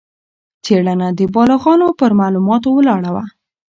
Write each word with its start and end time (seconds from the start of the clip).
څېړنه 0.63 1.07
د 1.17 1.21
بالغانو 1.33 1.87
پر 1.99 2.11
معلوماتو 2.19 2.69
ولاړه 2.73 3.09
وه. 3.15 3.25